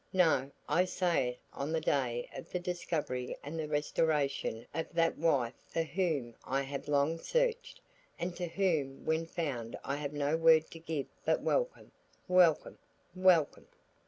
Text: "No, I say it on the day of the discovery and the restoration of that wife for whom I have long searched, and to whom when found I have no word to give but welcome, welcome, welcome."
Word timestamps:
"No, 0.13 0.49
I 0.67 0.85
say 0.85 1.27
it 1.29 1.39
on 1.53 1.71
the 1.71 1.79
day 1.79 2.27
of 2.35 2.49
the 2.51 2.57
discovery 2.59 3.37
and 3.43 3.59
the 3.59 3.67
restoration 3.67 4.65
of 4.73 4.91
that 4.93 5.15
wife 5.15 5.53
for 5.67 5.83
whom 5.83 6.33
I 6.43 6.63
have 6.63 6.87
long 6.87 7.19
searched, 7.19 7.79
and 8.17 8.35
to 8.35 8.47
whom 8.47 9.05
when 9.05 9.27
found 9.27 9.77
I 9.83 9.97
have 9.97 10.13
no 10.13 10.37
word 10.37 10.71
to 10.71 10.79
give 10.79 11.05
but 11.23 11.41
welcome, 11.41 11.91
welcome, 12.27 12.79
welcome." 13.13 13.67